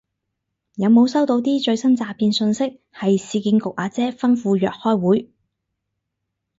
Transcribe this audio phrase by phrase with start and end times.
[0.77, 5.29] 有冇收到啲最新詐騙訊息係市建局阿姐吩咐約開會